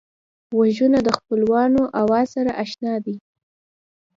[0.55, 3.15] غوږونه د خپلوانو آواز سره اشنا دي